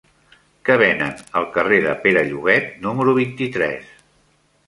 [0.67, 3.95] Què venen al carrer de Pere Llobet número vint-i-tres?